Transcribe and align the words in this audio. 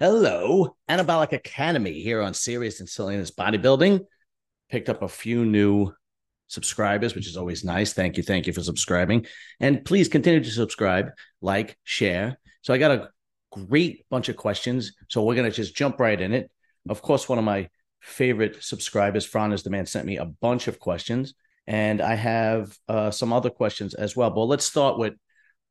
Hello, 0.00 0.74
Anabolic 0.90 1.30
Academy 1.30 2.00
here 2.00 2.20
on 2.20 2.34
Serious 2.34 2.80
and 2.80 2.88
Silliness 2.88 3.30
Bodybuilding. 3.30 4.00
Picked 4.68 4.88
up 4.88 5.02
a 5.02 5.08
few 5.08 5.44
new 5.44 5.92
subscribers, 6.48 7.14
which 7.14 7.28
is 7.28 7.36
always 7.36 7.62
nice. 7.62 7.92
Thank 7.92 8.16
you. 8.16 8.24
Thank 8.24 8.48
you 8.48 8.52
for 8.52 8.60
subscribing. 8.64 9.24
And 9.60 9.84
please 9.84 10.08
continue 10.08 10.42
to 10.42 10.50
subscribe, 10.50 11.10
like, 11.40 11.78
share. 11.84 12.40
So 12.62 12.74
I 12.74 12.78
got 12.78 12.90
a 12.90 13.08
great 13.52 14.04
bunch 14.10 14.28
of 14.28 14.36
questions. 14.36 14.94
So 15.10 15.22
we're 15.22 15.36
going 15.36 15.48
to 15.48 15.56
just 15.56 15.76
jump 15.76 16.00
right 16.00 16.20
in 16.20 16.34
it. 16.34 16.50
Of 16.88 17.00
course, 17.00 17.28
one 17.28 17.38
of 17.38 17.44
my 17.44 17.68
favorite 18.00 18.64
subscribers, 18.64 19.24
Fran 19.24 19.52
is 19.52 19.62
the 19.62 19.70
man, 19.70 19.86
sent 19.86 20.06
me 20.06 20.16
a 20.16 20.24
bunch 20.24 20.66
of 20.66 20.80
questions. 20.80 21.34
And 21.68 22.00
I 22.00 22.16
have 22.16 22.76
uh, 22.88 23.12
some 23.12 23.32
other 23.32 23.48
questions 23.48 23.94
as 23.94 24.16
well. 24.16 24.30
But 24.30 24.46
let's 24.46 24.64
start 24.64 24.98
with 24.98 25.14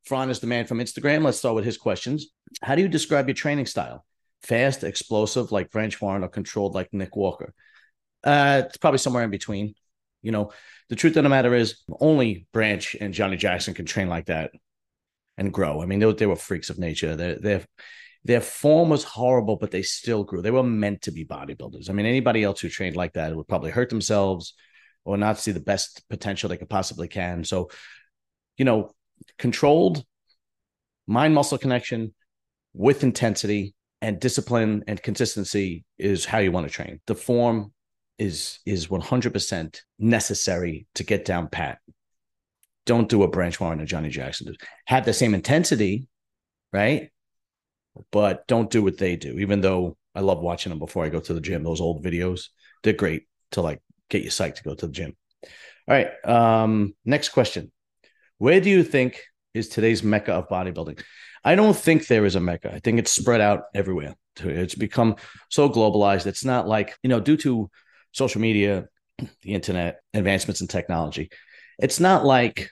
Fran 0.06 0.30
is 0.30 0.40
the 0.40 0.46
man 0.46 0.64
from 0.64 0.78
Instagram. 0.78 1.24
Let's 1.24 1.38
start 1.38 1.56
with 1.56 1.66
his 1.66 1.76
questions. 1.76 2.28
How 2.62 2.74
do 2.74 2.80
you 2.80 2.88
describe 2.88 3.28
your 3.28 3.34
training 3.34 3.66
style? 3.66 4.06
Fast, 4.44 4.84
explosive, 4.84 5.52
like 5.52 5.70
Branch 5.70 6.00
Warren, 6.00 6.24
or 6.24 6.28
controlled, 6.28 6.74
like 6.74 6.92
Nick 6.92 7.16
Walker? 7.16 7.54
Uh, 8.22 8.62
it's 8.66 8.76
probably 8.76 8.98
somewhere 8.98 9.24
in 9.24 9.30
between. 9.30 9.74
You 10.22 10.32
know, 10.32 10.52
the 10.88 10.96
truth 10.96 11.16
of 11.16 11.22
the 11.22 11.28
matter 11.28 11.54
is, 11.54 11.82
only 12.00 12.46
Branch 12.52 12.96
and 13.00 13.14
Johnny 13.14 13.36
Jackson 13.36 13.74
can 13.74 13.86
train 13.86 14.08
like 14.08 14.26
that 14.26 14.52
and 15.36 15.52
grow. 15.52 15.82
I 15.82 15.86
mean, 15.86 15.98
they, 15.98 16.12
they 16.12 16.26
were 16.26 16.36
freaks 16.36 16.70
of 16.70 16.78
nature. 16.78 17.16
Their 17.16 17.38
their 17.38 17.64
their 18.24 18.40
form 18.40 18.88
was 18.88 19.04
horrible, 19.04 19.56
but 19.56 19.70
they 19.70 19.82
still 19.82 20.24
grew. 20.24 20.40
They 20.40 20.50
were 20.50 20.62
meant 20.62 21.02
to 21.02 21.12
be 21.12 21.24
bodybuilders. 21.24 21.90
I 21.90 21.92
mean, 21.92 22.06
anybody 22.06 22.42
else 22.42 22.60
who 22.60 22.68
trained 22.68 22.96
like 22.96 23.14
that 23.14 23.34
would 23.36 23.48
probably 23.48 23.70
hurt 23.70 23.90
themselves 23.90 24.54
or 25.04 25.18
not 25.18 25.38
see 25.38 25.52
the 25.52 25.60
best 25.60 26.02
potential 26.08 26.48
they 26.48 26.56
could 26.56 26.70
possibly 26.70 27.08
can. 27.08 27.44
So, 27.44 27.70
you 28.56 28.64
know, 28.64 28.92
controlled 29.38 30.04
mind 31.06 31.34
muscle 31.34 31.58
connection 31.58 32.14
with 32.72 33.04
intensity 33.04 33.73
and 34.04 34.20
discipline 34.20 34.84
and 34.86 35.02
consistency 35.02 35.84
is 35.98 36.26
how 36.26 36.38
you 36.38 36.52
want 36.52 36.66
to 36.66 36.72
train. 36.72 37.00
The 37.06 37.14
form 37.14 37.72
is 38.18 38.60
is 38.66 38.88
100% 38.88 39.80
necessary 39.98 40.86
to 40.94 41.04
get 41.04 41.24
down 41.24 41.48
pat. 41.48 41.78
Don't 42.86 43.08
do 43.08 43.22
a 43.22 43.28
Branch 43.28 43.58
Warren 43.58 43.80
or 43.80 43.86
Johnny 43.86 44.10
Jackson. 44.10 44.46
Do. 44.46 44.54
Have 44.86 45.06
the 45.06 45.14
same 45.14 45.34
intensity, 45.34 46.06
right? 46.70 47.10
But 48.12 48.46
don't 48.46 48.70
do 48.70 48.82
what 48.82 48.98
they 48.98 49.16
do. 49.16 49.38
Even 49.38 49.62
though 49.62 49.96
I 50.14 50.20
love 50.20 50.40
watching 50.40 50.70
them 50.70 50.78
before 50.78 51.04
I 51.04 51.08
go 51.08 51.20
to 51.20 51.32
the 51.32 51.40
gym. 51.40 51.64
Those 51.64 51.80
old 51.80 52.04
videos, 52.04 52.48
they're 52.82 52.92
great 52.92 53.22
to 53.52 53.62
like 53.62 53.80
get 54.10 54.22
you 54.22 54.30
psyched 54.30 54.56
to 54.56 54.62
go 54.64 54.74
to 54.74 54.86
the 54.86 54.92
gym. 54.92 55.16
All 55.42 55.50
right. 55.88 56.08
Um, 56.24 56.94
next 57.06 57.30
question. 57.30 57.72
Where 58.36 58.60
do 58.60 58.68
you 58.68 58.84
think 58.84 59.22
is 59.54 59.68
today's 59.68 60.02
mecca 60.02 60.32
of 60.32 60.48
bodybuilding? 60.48 61.00
I 61.44 61.54
don't 61.54 61.76
think 61.76 62.06
there 62.06 62.24
is 62.24 62.34
a 62.34 62.40
mecca. 62.40 62.72
I 62.74 62.80
think 62.80 62.98
it's 62.98 63.12
spread 63.12 63.40
out 63.40 63.64
everywhere. 63.74 64.14
It's 64.40 64.74
become 64.74 65.16
so 65.50 65.68
globalized. 65.68 66.26
It's 66.26 66.44
not 66.44 66.66
like, 66.66 66.96
you 67.02 67.08
know, 67.08 67.20
due 67.20 67.36
to 67.38 67.70
social 68.12 68.40
media, 68.40 68.88
the 69.42 69.54
internet, 69.54 70.00
advancements 70.12 70.60
in 70.60 70.66
technology, 70.66 71.30
it's 71.78 72.00
not 72.00 72.24
like, 72.24 72.70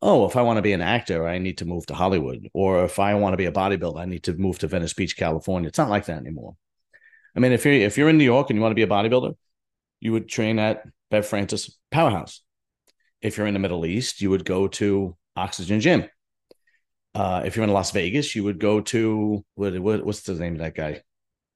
oh, 0.00 0.26
if 0.26 0.36
I 0.36 0.42
want 0.42 0.56
to 0.58 0.62
be 0.62 0.72
an 0.72 0.80
actor, 0.80 1.26
I 1.26 1.38
need 1.38 1.58
to 1.58 1.64
move 1.64 1.86
to 1.86 1.94
Hollywood. 1.94 2.48
Or 2.54 2.84
if 2.84 2.98
I 2.98 3.14
want 3.14 3.34
to 3.34 3.36
be 3.36 3.46
a 3.46 3.52
bodybuilder, 3.52 4.00
I 4.00 4.04
need 4.04 4.24
to 4.24 4.34
move 4.34 4.58
to 4.60 4.68
Venice 4.68 4.94
Beach, 4.94 5.16
California. 5.16 5.68
It's 5.68 5.78
not 5.78 5.90
like 5.90 6.06
that 6.06 6.18
anymore. 6.18 6.56
I 7.36 7.40
mean, 7.40 7.52
if 7.52 7.64
you're 7.64 7.74
if 7.74 7.96
you're 7.96 8.08
in 8.08 8.18
New 8.18 8.24
York 8.24 8.50
and 8.50 8.56
you 8.56 8.62
want 8.62 8.72
to 8.72 8.76
be 8.76 8.82
a 8.82 8.86
bodybuilder, 8.86 9.34
you 10.00 10.12
would 10.12 10.28
train 10.28 10.58
at 10.58 10.84
Bev 11.10 11.26
Francis 11.26 11.78
Powerhouse. 11.90 12.42
If 13.20 13.36
you're 13.36 13.46
in 13.46 13.54
the 13.54 13.60
Middle 13.60 13.86
East, 13.86 14.20
you 14.20 14.30
would 14.30 14.44
go 14.44 14.68
to 14.68 15.16
Oxygen 15.36 15.80
Gym. 15.80 16.08
Uh, 17.14 17.42
if 17.44 17.56
you're 17.56 17.64
in 17.64 17.70
Las 17.70 17.90
Vegas, 17.90 18.34
you 18.34 18.44
would 18.44 18.58
go 18.58 18.80
to 18.80 19.44
what, 19.54 19.78
what, 19.78 20.04
what's 20.04 20.22
the 20.22 20.34
name 20.34 20.54
of 20.54 20.60
that 20.60 20.74
guy 20.74 21.02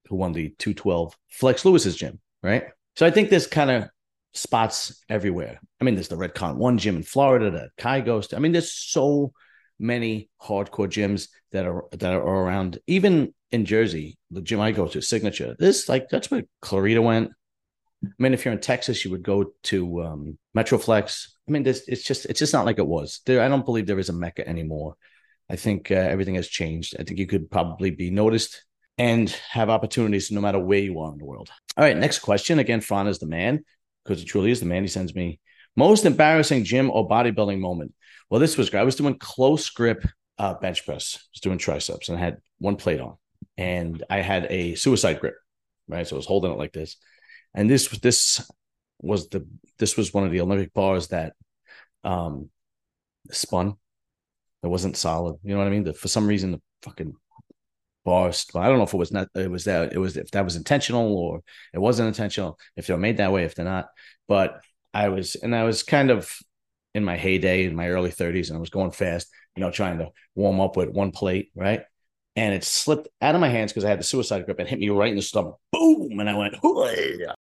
who 0.09 0.17
won 0.17 0.33
the 0.33 0.51
212 0.59 1.17
Flex 1.31 1.65
Lewis's 1.65 1.97
gym, 1.97 2.21
right? 2.43 2.65
So 2.97 3.07
I 3.07 3.11
think 3.11 3.31
there's 3.31 3.47
kind 3.47 3.71
of 3.71 3.89
spots 4.35 5.03
everywhere. 5.09 5.61
I 5.81 5.85
mean, 5.85 5.95
there's 5.95 6.09
the 6.09 6.17
Redcon 6.17 6.57
One 6.57 6.79
gym 6.79 6.97
in 6.97 7.03
Florida 7.03 7.51
the 7.51 7.71
Kai 7.79 8.01
goes 8.01 8.29
to. 8.29 8.37
I 8.37 8.39
mean, 8.39 8.53
there's 8.53 8.73
so 8.73 9.33
many 9.79 10.31
hardcore 10.43 10.89
gyms 10.89 11.29
that 11.53 11.67
are 11.67 11.85
that 11.93 12.15
are 12.15 12.21
around. 12.21 12.79
Even 12.87 13.35
in 13.51 13.65
Jersey, 13.65 14.19
the 14.31 14.43
gym 14.43 14.61
I 14.61 14.73
go 14.73 14.87
to, 14.89 15.01
Signature. 15.01 15.57
This 15.59 15.89
like 15.89 16.09
that's 16.09 16.31
where 16.31 16.45
Clarita 16.63 17.03
went. 17.03 17.31
I 18.05 18.09
mean, 18.19 18.35
if 18.35 18.45
you're 18.45 18.55
in 18.55 18.61
Texas, 18.61 19.05
you 19.05 19.11
would 19.11 19.23
go 19.23 19.53
to 19.65 20.05
um, 20.05 20.39
Metroflex. 20.57 21.29
I 21.49 21.51
mean, 21.51 21.63
this 21.63 21.85
it's 21.89 22.03
just 22.03 22.27
it's 22.27 22.39
just 22.39 22.53
not 22.53 22.67
like 22.67 22.79
it 22.79 22.87
was. 22.87 23.21
There, 23.27 23.43
I 23.43 23.49
don't 23.49 23.65
believe 23.65 23.87
there 23.87 23.99
is 23.99 24.09
a 24.09 24.15
mecca 24.15 24.47
anymore. 24.47 24.97
I 25.49 25.57
think 25.57 25.91
uh, 25.91 25.95
everything 25.95 26.35
has 26.35 26.49
changed. 26.49 26.97
I 26.99 27.05
think 27.05 27.19
you 27.19 27.27
could 27.27 27.51
probably 27.51 27.91
be 27.91 28.11
noticed 28.11 28.65
and 28.99 29.29
have 29.51 29.71
opportunities 29.71 30.31
no 30.31 30.41
matter 30.41 30.59
where 30.59 30.79
you 30.79 30.99
are 31.01 31.13
in 31.13 31.19
the 31.19 31.25
world. 31.25 31.51
All 31.77 31.85
right, 31.85 31.97
next 31.97 32.21
question. 32.21 32.59
Again, 32.59 32.81
Fran 32.81 33.07
is 33.07 33.19
the 33.19 33.27
man 33.27 33.65
because 34.05 34.21
he 34.21 34.27
truly 34.27 34.51
is 34.51 34.61
the 34.61 34.67
man. 34.67 34.83
He 34.83 34.89
sends 34.89 35.15
me 35.15 35.39
most 35.77 36.07
embarrassing 36.07 36.65
gym 36.65 36.91
or 36.91 37.09
bodybuilding 37.09 37.61
moment. 37.61 37.95
Well, 38.31 38.41
this 38.41 38.57
was 38.57 38.71
great. 38.71 38.81
I 38.81 38.85
was 38.85 38.97
doing 38.97 39.19
close 39.19 39.69
grip 39.71 40.05
uh, 40.39 40.55
bench 40.55 40.85
press. 40.85 41.17
I 41.17 41.29
was 41.35 41.41
doing 41.41 41.59
triceps 41.59 42.09
and 42.09 42.19
I 42.19 42.21
had 42.21 42.39
one 42.59 42.77
plate 42.77 43.01
on, 43.01 43.17
and 43.57 44.03
I 44.11 44.19
had 44.23 44.47
a 44.51 44.75
suicide 44.75 45.21
grip, 45.21 45.35
right? 45.87 46.07
So 46.07 46.17
I 46.17 46.19
was 46.19 46.27
holding 46.27 46.53
it 46.53 46.59
like 46.59 46.73
this, 46.73 46.97
and 47.55 47.71
this 47.71 47.89
this 47.89 48.51
was 48.99 49.29
the 49.29 49.47
this 49.79 49.97
was 49.97 50.13
one 50.13 50.25
of 50.25 50.33
the 50.33 50.41
Olympic 50.41 50.73
bars 50.73 51.09
that 51.09 51.35
um 52.03 52.49
spun 53.31 53.77
it 54.67 54.71
wasn't 54.71 54.97
solid. 54.97 55.37
You 55.45 55.53
know 55.53 55.59
what 55.59 55.69
I 55.69 55.71
mean? 55.71 55.85
The, 55.85 55.95
for 55.95 56.09
some 56.09 56.27
reason, 56.27 56.51
the 56.51 56.61
fucking 56.83 57.15
bars. 58.05 58.47
I 58.55 58.67
don't 58.67 58.79
know 58.79 58.85
if 58.85 58.93
it 58.93 58.99
was 58.99 59.13
not. 59.13 59.29
It 59.35 59.51
was 59.51 59.65
that. 59.65 59.93
It 59.93 59.99
was 59.99 60.17
if 60.17 60.33
that 60.33 60.45
was 60.45 60.57
intentional 60.57 61.17
or 61.17 61.43
it 61.73 61.79
wasn't 61.79 62.09
intentional. 62.09 62.59
If 62.77 62.87
they're 62.87 62.99
made 62.99 63.19
that 63.19 63.33
way, 63.33 63.45
if 63.45 63.55
they're 63.55 63.65
not. 63.65 63.87
But 64.27 64.61
I 64.93 65.09
was, 65.09 65.37
and 65.37 65.55
I 65.55 65.63
was 65.63 65.85
kind 65.85 66.11
of 66.11 66.37
in 66.95 67.05
my 67.05 67.17
heyday 67.17 67.65
in 67.65 67.77
my 67.77 67.89
early 67.89 68.11
30s, 68.11 68.49
and 68.49 68.57
I 68.57 68.61
was 68.61 68.71
going 68.71 68.91
fast. 68.91 69.29
You 69.55 69.61
know, 69.63 69.71
trying 69.71 69.99
to 69.99 70.11
warm 70.35 70.61
up 70.61 70.77
with 70.77 70.91
one 70.91 71.13
plate, 71.13 71.51
right? 71.55 71.83
And 72.35 72.53
it 72.53 72.65
slipped 72.65 73.09
out 73.23 73.35
of 73.37 73.41
my 73.41 73.49
hands 73.49 73.73
because 73.73 73.85
I 73.85 73.89
had 73.89 74.01
the 74.01 74.05
suicide 74.05 74.45
grip 74.45 74.59
and 74.59 74.69
hit 74.69 74.81
me 74.81 74.91
right 74.91 75.11
in 75.11 75.17
the 75.17 75.23
stomach. 75.23 75.59
Boom! 75.73 76.19
And 76.19 76.29
I 76.29 76.37
went. 76.37 76.57
Hooah! 76.57 77.35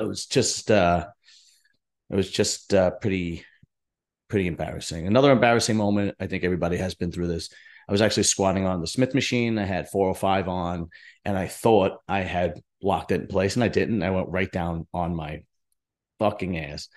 It 0.00 0.08
was 0.08 0.26
just 0.26 0.70
uh 0.70 1.06
it 2.12 2.16
was 2.16 2.30
just 2.30 2.74
uh, 2.74 2.90
pretty 2.90 3.44
pretty 4.28 4.46
embarrassing. 4.46 5.06
Another 5.06 5.32
embarrassing 5.32 5.76
moment. 5.76 6.14
I 6.20 6.26
think 6.26 6.44
everybody 6.44 6.76
has 6.76 6.94
been 6.94 7.10
through 7.10 7.28
this. 7.28 7.50
I 7.88 7.92
was 7.92 8.02
actually 8.02 8.22
squatting 8.22 8.66
on 8.66 8.80
the 8.80 8.86
Smith 8.86 9.14
machine. 9.14 9.58
I 9.58 9.64
had 9.64 9.88
405 9.88 10.48
on, 10.48 10.90
and 11.24 11.36
I 11.36 11.48
thought 11.48 11.98
I 12.06 12.20
had 12.20 12.60
locked 12.82 13.12
it 13.12 13.22
in 13.22 13.26
place, 13.26 13.56
and 13.56 13.64
I 13.64 13.68
didn't. 13.68 14.02
I 14.02 14.10
went 14.10 14.28
right 14.28 14.50
down 14.50 14.86
on 14.92 15.16
my 15.16 15.42
fucking 16.18 16.58
ass. 16.58 16.88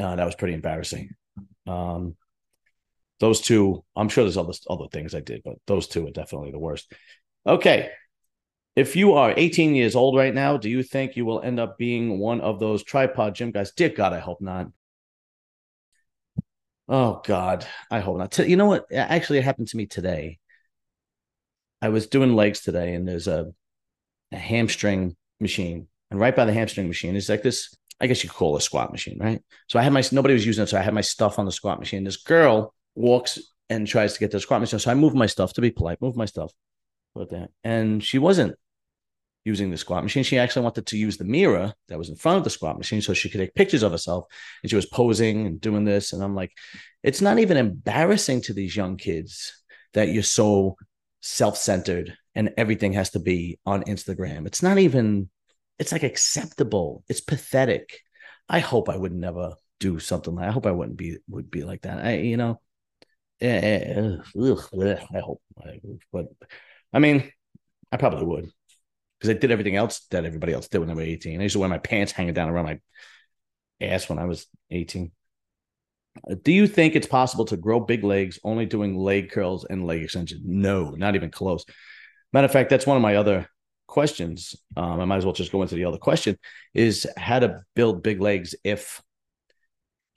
Uh, 0.00 0.14
that 0.16 0.24
was 0.24 0.36
pretty 0.36 0.54
embarrassing. 0.54 1.10
Um, 1.66 2.16
those 3.20 3.40
two, 3.40 3.84
I'm 3.96 4.08
sure 4.08 4.24
there's 4.24 4.36
other 4.36 4.52
other 4.68 4.86
things 4.92 5.14
I 5.14 5.20
did, 5.20 5.42
but 5.44 5.56
those 5.66 5.88
two 5.88 6.06
are 6.06 6.12
definitely 6.12 6.50
the 6.50 6.58
worst. 6.58 6.92
Okay, 7.46 7.90
if 8.76 8.96
you 8.96 9.14
are 9.14 9.32
18 9.36 9.74
years 9.74 9.94
old 9.94 10.16
right 10.16 10.34
now, 10.34 10.56
do 10.56 10.68
you 10.68 10.82
think 10.82 11.16
you 11.16 11.24
will 11.24 11.40
end 11.40 11.60
up 11.60 11.78
being 11.78 12.18
one 12.18 12.40
of 12.40 12.58
those 12.58 12.82
tripod 12.82 13.34
gym 13.34 13.52
guys? 13.52 13.70
Dear 13.72 13.90
God, 13.90 14.12
I 14.12 14.18
hope 14.18 14.40
not. 14.40 14.68
Oh 16.88 17.22
God, 17.24 17.66
I 17.90 18.00
hope 18.00 18.18
not. 18.18 18.36
You 18.38 18.56
know 18.56 18.66
what? 18.66 18.92
Actually, 18.92 19.38
it 19.38 19.44
happened 19.44 19.68
to 19.68 19.76
me 19.76 19.86
today. 19.86 20.38
I 21.80 21.88
was 21.88 22.08
doing 22.08 22.34
legs 22.34 22.60
today, 22.60 22.94
and 22.94 23.06
there's 23.06 23.28
a, 23.28 23.52
a 24.32 24.36
hamstring 24.36 25.16
machine, 25.40 25.86
and 26.10 26.18
right 26.18 26.34
by 26.34 26.44
the 26.44 26.52
hamstring 26.52 26.88
machine 26.88 27.16
is 27.16 27.28
like 27.28 27.42
this. 27.42 27.74
I 28.00 28.08
guess 28.08 28.24
you 28.24 28.28
could 28.28 28.36
call 28.36 28.56
it 28.56 28.58
a 28.58 28.62
squat 28.62 28.90
machine, 28.90 29.18
right? 29.20 29.40
So 29.68 29.78
I 29.78 29.82
had 29.82 29.92
my 29.92 30.02
nobody 30.10 30.34
was 30.34 30.44
using 30.44 30.64
it, 30.64 30.66
so 30.66 30.78
I 30.78 30.82
had 30.82 30.94
my 30.94 31.00
stuff 31.00 31.38
on 31.38 31.44
the 31.46 31.52
squat 31.52 31.78
machine. 31.78 32.02
This 32.04 32.16
girl 32.16 32.74
walks 32.96 33.38
and 33.70 33.86
tries 33.86 34.14
to 34.14 34.20
get 34.20 34.32
the 34.32 34.40
squat 34.40 34.60
machine, 34.60 34.80
so 34.80 34.90
I 34.90 34.94
move 34.94 35.14
my 35.14 35.26
stuff 35.26 35.52
to 35.54 35.60
be 35.60 35.70
polite, 35.70 36.02
move 36.02 36.16
my 36.16 36.26
stuff, 36.26 36.52
and 37.62 38.02
she 38.02 38.18
wasn't 38.18 38.56
using 39.44 39.70
the 39.70 39.76
squat 39.76 40.02
machine. 40.02 40.24
She 40.24 40.38
actually 40.38 40.62
wanted 40.62 40.86
to 40.86 40.96
use 40.96 41.16
the 41.16 41.24
mirror 41.24 41.72
that 41.88 41.98
was 41.98 42.08
in 42.08 42.16
front 42.16 42.38
of 42.38 42.44
the 42.44 42.50
squat 42.50 42.78
machine 42.78 43.02
so 43.02 43.14
she 43.14 43.28
could 43.28 43.38
take 43.38 43.54
pictures 43.54 43.82
of 43.82 43.92
herself. 43.92 44.26
And 44.62 44.70
she 44.70 44.76
was 44.76 44.86
posing 44.86 45.46
and 45.46 45.60
doing 45.60 45.84
this. 45.84 46.12
And 46.12 46.22
I'm 46.22 46.34
like, 46.34 46.52
it's 47.02 47.20
not 47.20 47.38
even 47.38 47.56
embarrassing 47.56 48.42
to 48.42 48.54
these 48.54 48.74
young 48.74 48.96
kids 48.96 49.62
that 49.92 50.08
you're 50.08 50.22
so 50.22 50.76
self 51.20 51.56
centered 51.56 52.16
and 52.34 52.52
everything 52.56 52.94
has 52.94 53.10
to 53.10 53.20
be 53.20 53.58
on 53.66 53.84
Instagram. 53.84 54.46
It's 54.46 54.62
not 54.62 54.78
even, 54.78 55.28
it's 55.78 55.92
like 55.92 56.02
acceptable. 56.02 57.04
It's 57.08 57.20
pathetic. 57.20 58.00
I 58.48 58.60
hope 58.60 58.88
I 58.88 58.96
would 58.96 59.14
never 59.14 59.54
do 59.80 59.98
something 59.98 60.34
like 60.34 60.48
I 60.48 60.50
hope 60.50 60.66
I 60.66 60.70
wouldn't 60.70 60.96
be 60.96 61.18
would 61.28 61.50
be 61.50 61.62
like 61.62 61.82
that. 61.82 62.04
I 62.04 62.16
you 62.16 62.36
know, 62.36 62.60
eh, 63.40 64.16
ugh, 64.40 64.68
I 65.14 65.20
hope, 65.20 65.42
but 66.12 66.26
I 66.92 66.98
mean, 66.98 67.30
I 67.92 67.96
probably 67.96 68.24
would 68.24 68.50
because 69.18 69.34
I 69.34 69.38
did 69.38 69.50
everything 69.50 69.76
else 69.76 70.06
that 70.10 70.24
everybody 70.24 70.52
else 70.52 70.68
did 70.68 70.78
when 70.78 70.88
they 70.88 70.94
were 70.94 71.02
18. 71.02 71.40
I 71.40 71.42
used 71.44 71.54
to 71.54 71.58
wear 71.58 71.68
my 71.68 71.78
pants 71.78 72.12
hanging 72.12 72.34
down 72.34 72.48
around 72.48 72.66
my 72.66 72.80
ass 73.80 74.08
when 74.08 74.18
I 74.18 74.24
was 74.24 74.46
18. 74.70 75.10
Do 76.42 76.52
you 76.52 76.66
think 76.66 76.94
it's 76.94 77.06
possible 77.06 77.44
to 77.46 77.56
grow 77.56 77.80
big 77.80 78.04
legs 78.04 78.38
only 78.44 78.66
doing 78.66 78.96
leg 78.96 79.30
curls 79.30 79.64
and 79.64 79.84
leg 79.84 80.02
extensions? 80.02 80.42
No, 80.44 80.90
not 80.90 81.16
even 81.16 81.30
close. 81.30 81.64
Matter 82.32 82.44
of 82.46 82.52
fact, 82.52 82.70
that's 82.70 82.86
one 82.86 82.96
of 82.96 83.02
my 83.02 83.16
other 83.16 83.48
questions. 83.86 84.54
Um, 84.76 85.00
I 85.00 85.04
might 85.04 85.18
as 85.18 85.24
well 85.24 85.34
just 85.34 85.52
go 85.52 85.62
into 85.62 85.74
the 85.74 85.84
other 85.84 85.98
question: 85.98 86.38
is 86.72 87.06
how 87.16 87.40
to 87.40 87.62
build 87.74 88.02
big 88.02 88.20
legs 88.20 88.54
if 88.62 89.02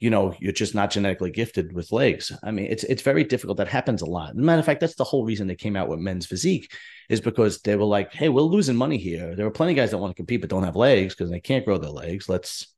you 0.00 0.10
know 0.10 0.34
you're 0.38 0.52
just 0.52 0.74
not 0.74 0.90
genetically 0.90 1.30
gifted 1.30 1.72
with 1.72 1.92
legs. 1.92 2.32
I 2.42 2.50
mean, 2.50 2.66
it's 2.66 2.84
it's 2.84 3.02
very 3.02 3.24
difficult. 3.24 3.58
That 3.58 3.68
happens 3.68 4.02
a 4.02 4.06
lot. 4.06 4.36
matter 4.36 4.60
of 4.60 4.66
fact, 4.66 4.80
that's 4.80 4.94
the 4.94 5.04
whole 5.04 5.24
reason 5.24 5.46
they 5.46 5.56
came 5.56 5.76
out 5.76 5.88
with 5.88 5.98
men's 5.98 6.26
physique 6.26 6.70
is 7.08 7.20
because 7.20 7.60
they 7.62 7.74
were 7.76 7.84
like, 7.84 8.12
"Hey, 8.12 8.28
we're 8.28 8.42
losing 8.42 8.76
money 8.76 8.98
here. 8.98 9.34
There 9.34 9.46
are 9.46 9.50
plenty 9.50 9.72
of 9.72 9.76
guys 9.76 9.90
that 9.90 9.98
want 9.98 10.12
to 10.12 10.16
compete 10.16 10.40
but 10.40 10.50
don't 10.50 10.64
have 10.64 10.76
legs 10.76 11.14
because 11.14 11.30
they 11.30 11.40
can't 11.40 11.64
grow 11.64 11.78
their 11.78 11.90
legs. 11.90 12.28
Let's 12.28 12.74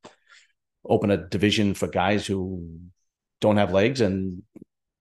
open 0.84 1.10
a 1.10 1.28
division 1.28 1.74
for 1.74 1.88
guys 1.88 2.26
who 2.26 2.80
don't 3.40 3.58
have 3.58 3.72
legs, 3.72 4.00
and 4.00 4.42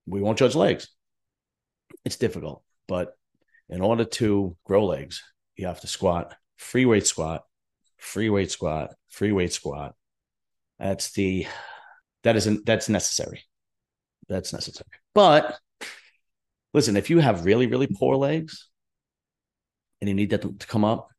we 0.06 0.22
won't 0.22 0.40
judge 0.40 0.56
legs." 0.56 0.90
It's 2.06 2.18
difficult, 2.18 2.64
but 2.88 3.16
in 3.70 3.82
order 3.82 4.06
to 4.06 4.58
grow 4.66 4.86
legs, 4.86 5.24
you 5.56 5.68
have 5.68 5.82
to 5.82 5.88
squat, 5.88 6.36
free 6.58 6.86
weight 6.86 7.08
squat, 7.08 7.46
free 7.98 8.30
weight 8.30 8.52
squat, 8.52 8.96
free 9.10 9.32
weight 9.32 9.54
squat. 9.54 9.96
That's 10.80 11.12
the 11.12 11.48
that 12.24 12.36
isn't 12.36 12.66
that's 12.66 12.90
necessary. 12.90 13.44
That's 14.28 14.54
necessary. 14.54 14.90
But 15.14 15.58
listen, 16.74 16.98
if 16.98 17.10
you 17.10 17.20
have 17.20 17.46
really, 17.46 17.68
really 17.68 17.88
poor 17.88 18.16
legs 18.16 18.70
and 20.02 20.08
you 20.08 20.14
need 20.14 20.30
that 20.32 20.42
to, 20.42 20.68
come 20.68 20.86
up, 20.86 21.10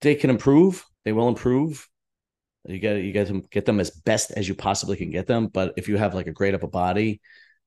they 0.00 0.14
can 0.14 0.30
improve. 0.30 0.84
They 1.04 1.12
will 1.12 1.28
improve. 1.28 1.88
You 2.64 2.78
get 2.78 2.96
you 2.96 3.24
them 3.24 3.42
get 3.50 3.64
them 3.64 3.80
as 3.80 3.90
best 3.90 4.32
as 4.32 4.48
you 4.48 4.54
possibly 4.54 4.96
can 4.96 5.10
get 5.10 5.26
them. 5.26 5.46
But 5.46 5.74
if 5.76 5.88
you 5.88 5.96
have 5.96 6.14
like 6.14 6.26
a 6.26 6.32
great 6.32 6.54
upper 6.54 6.66
body, 6.66 7.20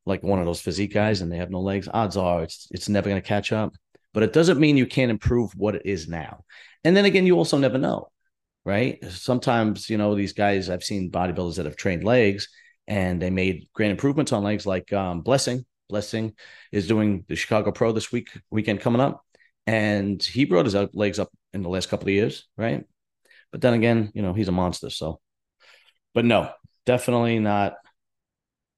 like 0.05 0.23
one 0.23 0.39
of 0.39 0.45
those 0.45 0.61
physique 0.61 0.93
guys, 0.93 1.21
and 1.21 1.31
they 1.31 1.37
have 1.37 1.51
no 1.51 1.61
legs, 1.61 1.87
odds 1.93 2.17
are 2.17 2.43
it's 2.43 2.67
it's 2.71 2.89
never 2.89 3.09
going 3.09 3.21
to 3.21 3.27
catch 3.27 3.51
up. 3.51 3.73
But 4.13 4.23
it 4.23 4.33
doesn't 4.33 4.59
mean 4.59 4.75
you 4.75 4.87
can't 4.87 5.11
improve 5.11 5.51
what 5.55 5.75
it 5.75 5.83
is 5.85 6.07
now. 6.07 6.43
And 6.83 6.97
then 6.97 7.05
again, 7.05 7.25
you 7.25 7.37
also 7.37 7.57
never 7.57 7.77
know 7.77 8.09
right? 8.69 9.03
Sometimes, 9.09 9.89
you 9.89 9.97
know, 9.97 10.13
these 10.13 10.33
guys, 10.33 10.69
I've 10.69 10.83
seen 10.83 11.09
bodybuilders 11.09 11.55
that 11.55 11.65
have 11.65 11.75
trained 11.75 12.03
legs 12.03 12.47
and 12.87 13.19
they 13.19 13.31
made 13.31 13.67
great 13.73 13.89
improvements 13.89 14.31
on 14.31 14.43
legs, 14.43 14.67
like 14.67 14.93
um, 14.93 15.21
Blessing. 15.21 15.65
Blessing 15.89 16.33
is 16.71 16.87
doing 16.87 17.25
the 17.27 17.35
Chicago 17.35 17.71
Pro 17.71 17.91
this 17.91 18.11
week, 18.11 18.29
weekend 18.51 18.79
coming 18.79 19.01
up. 19.01 19.25
And 19.65 20.21
he 20.21 20.45
brought 20.45 20.65
his 20.65 20.75
legs 20.93 21.17
up 21.17 21.29
in 21.51 21.63
the 21.63 21.69
last 21.69 21.89
couple 21.89 22.09
of 22.09 22.13
years, 22.13 22.47
right? 22.57 22.85
But 23.51 23.61
then 23.61 23.73
again, 23.73 24.11
you 24.13 24.21
know, 24.21 24.33
he's 24.33 24.47
a 24.47 24.51
monster. 24.51 24.91
So, 24.91 25.19
but 26.13 26.25
no, 26.25 26.51
definitely 26.85 27.39
not 27.39 27.73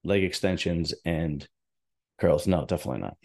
leg 0.06 0.24
extensions 0.24 0.94
and 1.04 1.46
curls. 2.18 2.48
No, 2.48 2.66
definitely 2.66 3.02
not. 3.02 3.18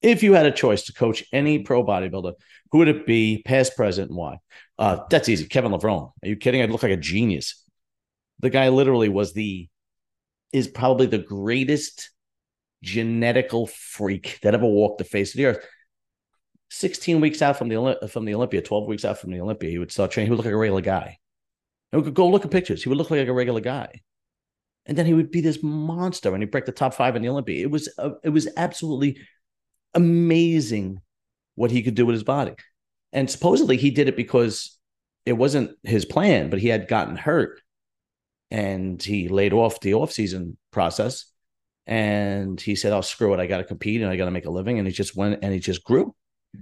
If 0.00 0.24
you 0.24 0.32
had 0.32 0.46
a 0.46 0.52
choice 0.52 0.82
to 0.84 0.92
coach 0.92 1.22
any 1.32 1.60
pro 1.60 1.84
bodybuilder, 1.84 2.32
who 2.72 2.78
would 2.78 2.88
it 2.88 3.06
be, 3.06 3.40
past, 3.44 3.76
present, 3.76 4.08
and 4.08 4.18
why? 4.18 4.38
Uh, 4.82 5.04
that's 5.08 5.28
easy. 5.28 5.46
Kevin 5.46 5.70
Levrone. 5.70 6.10
Are 6.24 6.28
you 6.28 6.34
kidding? 6.34 6.60
I'd 6.60 6.72
look 6.72 6.82
like 6.82 6.90
a 6.90 6.96
genius. 6.96 7.64
The 8.40 8.50
guy 8.50 8.68
literally 8.68 9.08
was 9.08 9.32
the 9.32 9.68
is 10.52 10.66
probably 10.66 11.06
the 11.06 11.18
greatest 11.18 12.10
genetical 12.84 13.70
freak 13.70 14.40
that 14.42 14.54
ever 14.54 14.66
walked 14.66 14.98
the 14.98 15.04
face 15.04 15.34
of 15.34 15.36
the 15.36 15.46
earth. 15.46 15.64
16 16.70 17.20
weeks 17.20 17.42
out 17.42 17.56
from 17.56 17.68
the 17.68 18.08
from 18.10 18.24
the 18.24 18.34
Olympia, 18.34 18.60
12 18.60 18.88
weeks 18.88 19.04
out 19.04 19.18
from 19.18 19.30
the 19.30 19.40
Olympia, 19.40 19.70
he 19.70 19.78
would 19.78 19.92
start 19.92 20.10
training. 20.10 20.26
He 20.26 20.30
would 20.32 20.38
look 20.38 20.46
like 20.46 20.54
a 20.54 20.56
regular 20.56 20.80
guy. 20.80 21.16
And 21.92 22.02
we 22.02 22.04
could 22.04 22.14
go 22.14 22.28
look 22.28 22.44
at 22.44 22.50
pictures. 22.50 22.82
He 22.82 22.88
would 22.88 22.98
look 22.98 23.12
like 23.12 23.28
a 23.28 23.32
regular 23.32 23.60
guy. 23.60 24.00
And 24.86 24.98
then 24.98 25.06
he 25.06 25.14
would 25.14 25.30
be 25.30 25.42
this 25.42 25.62
monster 25.62 26.34
and 26.34 26.42
he'd 26.42 26.50
break 26.50 26.64
the 26.64 26.72
top 26.72 26.94
five 26.94 27.14
in 27.14 27.22
the 27.22 27.28
Olympia. 27.28 27.62
It 27.62 27.70
was 27.70 27.88
uh, 27.98 28.14
it 28.24 28.30
was 28.30 28.48
absolutely 28.56 29.20
amazing 29.94 31.00
what 31.54 31.70
he 31.70 31.84
could 31.84 31.94
do 31.94 32.04
with 32.04 32.14
his 32.14 32.24
body. 32.24 32.54
And 33.12 33.30
supposedly 33.30 33.76
he 33.76 33.90
did 33.90 34.08
it 34.08 34.16
because 34.16 34.78
it 35.26 35.34
wasn't 35.34 35.76
his 35.82 36.04
plan, 36.04 36.50
but 36.50 36.58
he 36.58 36.68
had 36.68 36.88
gotten 36.88 37.16
hurt 37.16 37.60
and 38.50 39.02
he 39.02 39.28
laid 39.28 39.52
off 39.52 39.80
the 39.80 39.94
off-season 39.94 40.56
process. 40.70 41.26
And 41.86 42.60
he 42.60 42.76
said, 42.76 42.92
Oh, 42.92 43.00
screw 43.00 43.34
it. 43.34 43.40
I 43.40 43.46
got 43.46 43.58
to 43.58 43.64
compete 43.64 44.02
and 44.02 44.10
I 44.10 44.16
got 44.16 44.26
to 44.26 44.30
make 44.30 44.46
a 44.46 44.50
living. 44.50 44.78
And 44.78 44.86
he 44.86 44.92
just 44.92 45.16
went 45.16 45.40
and 45.42 45.52
he 45.52 45.58
just 45.58 45.84
grew. 45.84 46.14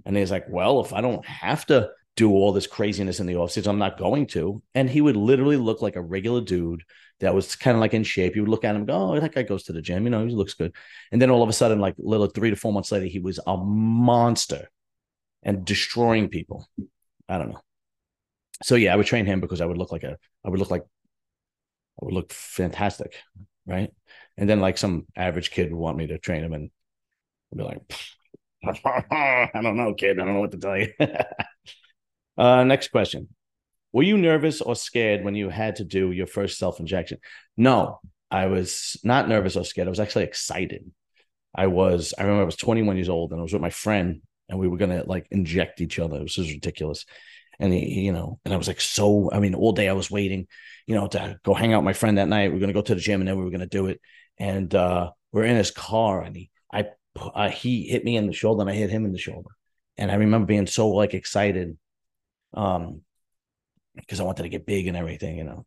And 0.06 0.17
he's 0.17 0.31
like, 0.31 0.47
Well, 0.49 0.81
if 0.81 0.93
I 0.93 1.00
don't 1.00 1.25
have 1.26 1.67
to 1.67 1.91
do 2.17 2.31
all 2.31 2.53
this 2.53 2.67
craziness 2.67 3.20
in 3.20 3.26
the 3.26 3.35
offseason, 3.35 3.69
I'm 3.69 3.79
not 3.79 3.99
going 3.99 4.26
to. 4.29 4.62
And 4.75 4.88
he 4.88 5.00
would 5.00 5.17
literally 5.17 5.56
look 5.56 5.82
like 5.82 5.96
a 5.96 6.03
regular 6.03 6.41
dude 6.41 6.82
that 7.20 7.35
was 7.35 7.55
kind 7.55 7.75
of 7.75 7.81
like 7.81 7.94
in 7.94 8.03
shape. 8.03 8.35
You 8.35 8.43
would 8.43 8.50
look 8.50 8.64
at 8.64 8.75
him, 8.75 8.87
go, 8.87 9.12
oh, 9.12 9.20
that 9.20 9.35
guy 9.35 9.43
goes 9.43 9.64
to 9.64 9.73
the 9.73 9.82
gym, 9.82 10.05
you 10.05 10.11
know, 10.11 10.26
he 10.26 10.35
looks 10.35 10.55
good. 10.55 10.75
And 11.12 11.20
then 11.20 11.31
all 11.31 11.43
of 11.43 11.49
a 11.49 11.53
sudden, 11.53 11.81
like 11.81 11.94
little 11.99 12.26
three 12.26 12.50
to 12.50 12.56
four 12.56 12.73
months 12.73 12.93
later, 12.93 13.06
he 13.06 13.19
was 13.19 13.38
a 13.46 13.56
monster 13.56 14.69
and 15.43 15.65
destroying 15.65 16.29
people. 16.29 16.69
I 17.29 17.39
don't 17.39 17.51
know. 17.51 17.61
So 18.63 18.75
yeah, 18.75 18.93
I 18.93 18.97
would 18.97 19.07
train 19.07 19.27
him 19.27 19.41
because 19.41 19.61
I 19.61 19.67
would 19.67 19.79
look 19.79 19.93
like 19.93 20.03
a, 20.03 20.17
I 20.45 20.51
would 20.51 20.59
look 20.59 20.71
like, 20.71 20.83
I 20.83 22.05
would 22.05 22.15
look 22.15 22.33
fantastic, 22.33 23.15
right? 23.67 23.91
And 24.37 24.49
then 24.49 24.61
like 24.61 24.79
some 24.79 25.07
average 25.17 25.51
kid 25.51 25.71
would 25.71 25.79
want 25.79 25.97
me 25.97 26.09
to 26.09 26.19
train 26.19 26.45
him, 26.45 26.53
and 26.53 26.71
I'd 27.53 27.59
be 27.59 27.65
like, 27.65 27.81
I 29.11 29.51
don't 29.63 29.77
know, 29.77 29.95
kid, 29.95 30.19
I 30.19 30.25
don't 30.25 30.35
know 30.35 30.41
what 30.41 30.53
to 30.53 30.59
tell 30.59 30.77
you. 30.77 30.93
uh, 32.39 32.65
next 32.65 32.89
question: 32.89 33.29
were 33.93 34.03
you 34.03 34.17
nervous 34.17 34.61
or 34.61 34.77
scared 34.77 35.25
when 35.25 35.35
you 35.35 35.49
had 35.49 35.77
to 35.77 35.85
do 35.85 36.13
your 36.13 36.27
first 36.27 36.59
self 36.59 36.81
injection? 36.81 37.19
No, 37.57 38.01
I 38.31 38.47
was 38.47 38.97
not 39.03 39.29
nervous 39.29 39.57
or 39.57 39.65
scared. 39.65 39.89
I 39.89 39.91
was 39.91 40.01
actually 40.01 40.25
excited. 40.25 40.91
I 41.55 41.67
was, 41.67 42.15
I 42.17 42.23
remember 42.23 42.43
I 42.43 42.47
was 42.47 42.57
21 42.57 42.97
years 42.97 43.09
old 43.09 43.33
and 43.33 43.41
I 43.41 43.43
was 43.43 43.53
with 43.53 43.63
my 43.63 43.71
friend 43.71 44.23
and 44.50 44.58
we 44.58 44.69
were 44.69 44.79
to 44.79 45.05
like 45.06 45.26
inject 45.31 45.81
each 45.81 45.99
other. 45.99 46.17
It 46.17 46.23
was 46.23 46.38
ridiculous. 46.38 47.06
And 47.58 47.73
he, 47.73 48.00
you 48.00 48.12
know, 48.12 48.38
and 48.44 48.52
I 48.52 48.56
was 48.56 48.69
like, 48.69 48.81
so, 48.81 49.31
I 49.32 49.38
mean, 49.38 49.55
all 49.55 49.73
day 49.73 49.88
I 49.88 49.93
was 49.93 50.11
waiting, 50.11 50.47
you 50.87 50.94
know, 50.94 51.06
to 51.08 51.38
go 51.44 51.55
hang 51.55 51.73
out 51.73 51.79
with 51.79 51.85
my 51.85 51.93
friend 51.93 52.19
that 52.19 52.29
night. 52.29 52.52
We 52.52 52.62
are 52.62 52.67
to 52.67 52.73
go 52.73 52.82
to 52.82 52.94
the 52.94 53.00
gym 53.00 53.20
and 53.20 53.29
then 53.29 53.38
we 53.38 53.44
were 53.44 53.50
to 53.50 53.67
do 53.67 53.87
it. 53.87 54.00
And 54.38 54.75
uh, 54.75 55.11
we're 55.32 55.44
in 55.44 55.56
his 55.56 55.70
car 55.70 56.23
and 56.23 56.35
he, 56.35 56.50
I, 56.73 56.87
uh, 57.19 57.50
he 57.50 57.85
hit 57.88 58.05
me 58.05 58.17
in 58.17 58.26
the 58.26 58.32
shoulder 58.32 58.62
and 58.62 58.70
I 58.70 58.75
hit 58.75 58.91
him 58.91 59.05
in 59.05 59.12
the 59.12 59.19
shoulder. 59.19 59.50
And 59.99 60.11
I 60.11 60.14
remember 60.14 60.47
being 60.47 60.67
so 60.67 60.88
like 60.88 61.14
excited. 61.14 61.76
Um, 62.55 63.03
because 63.94 64.20
I 64.20 64.25
wanted 64.25 64.44
to 64.44 64.49
get 64.49 64.67
big 64.67 64.87
and 64.87 64.96
everything, 64.96 65.37
you 65.37 65.44
know. 65.44 65.67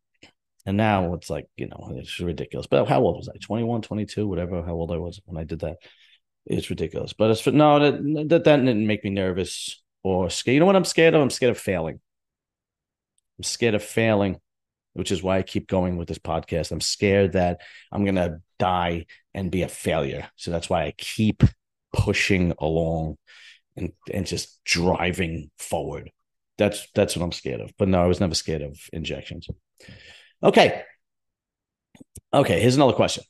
And 0.66 0.78
now 0.78 1.14
it's 1.14 1.30
like, 1.30 1.48
you 1.58 1.68
know, 1.68 1.92
it's 1.96 2.20
ridiculous. 2.20 2.68
But 2.68 2.88
how 2.88 3.02
old 3.02 3.18
was 3.18 3.30
I? 3.30 3.38
21, 3.38 3.82
22, 3.82 4.28
whatever, 4.28 4.64
how 4.64 4.74
old 4.74 4.92
I 4.92 4.98
was 4.98 5.20
when 5.26 5.40
I 5.40 5.44
did 5.44 5.60
that. 5.60 5.78
It's 6.46 6.70
ridiculous. 6.70 7.14
But 7.14 7.32
it's 7.32 7.46
no, 7.48 7.80
that, 7.80 8.28
that, 8.30 8.44
that 8.44 8.58
didn't 8.58 8.88
make 8.88 9.04
me 9.04 9.10
nervous 9.10 9.82
or 10.04 10.30
scared. 10.30 10.54
You 10.54 10.60
know 10.60 10.66
what 10.66 10.76
I'm 10.76 10.86
scared 10.86 11.14
of? 11.14 11.22
I'm 11.22 11.30
scared 11.30 11.52
of 11.52 11.58
failing. 11.58 12.00
I'm 13.38 13.44
scared 13.44 13.76
of 13.76 13.84
failing, 13.84 14.40
which 14.94 15.12
is 15.12 15.24
why 15.24 15.38
I 15.38 15.44
keep 15.44 15.68
going 15.68 15.98
with 15.98 16.08
this 16.08 16.20
podcast. 16.20 16.72
I'm 16.72 16.82
scared 16.82 17.34
that 17.34 17.62
I'm 17.92 18.06
to 18.06 18.42
die 18.60 19.06
and 19.34 19.52
be 19.52 19.64
a 19.64 19.68
failure. 19.68 20.30
So 20.36 20.52
that's 20.52 20.70
why 20.70 20.84
I 20.84 20.94
keep 20.98 21.44
pushing 21.94 22.54
along 22.60 23.18
and, 23.76 23.92
and 24.12 24.26
just 24.26 24.64
driving 24.64 25.50
forward. 25.58 26.12
That's 26.58 26.88
that's 26.94 27.16
what 27.16 27.24
I'm 27.24 27.32
scared 27.32 27.62
of. 27.62 27.72
But 27.78 27.88
no, 27.88 28.04
I 28.04 28.06
was 28.06 28.20
never 28.20 28.36
scared 28.36 28.62
of 28.62 28.78
injections. 28.92 29.48
Okay. 30.44 30.84
Okay, 32.32 32.60
here's 32.60 32.76
another 32.76 32.94
question. 32.94 33.24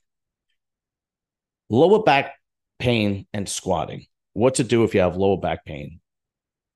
Lower 1.70 2.04
back 2.04 2.34
pain 2.80 3.25
and 3.34 3.48
squatting. 3.48 4.06
What 4.34 4.56
to 4.56 4.63
do 4.63 4.84
if 4.84 4.94
you 4.94 5.01
have 5.01 5.15
lower 5.15 5.38
back 5.38 5.65
pain 5.65 6.00